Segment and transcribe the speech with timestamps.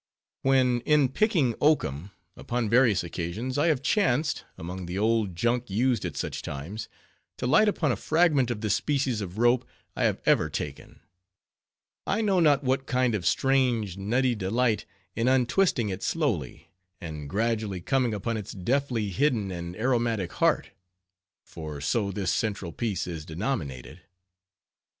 [0.41, 6.05] When in picking oakum, upon various occasions, I have chanced, among the old junk used
[6.05, 6.89] at such times,
[7.37, 9.63] to light upon a fragment of this species of rope,
[9.95, 11.01] I have ever taken,
[12.07, 14.85] I know not what kind of strange, nutty delight
[15.15, 20.71] in untwisting it slowly, and gradually coming upon its deftly hidden and aromatic "heart;"
[21.45, 24.01] for so this central piece is denominated.